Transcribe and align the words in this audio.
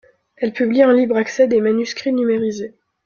Elle 0.37 0.51
publie 0.51 0.83
en 0.83 0.89
libre 0.93 1.15
accès 1.15 1.47
des 1.47 1.61
manuscrits 1.61 2.11
numérisés. 2.11 2.73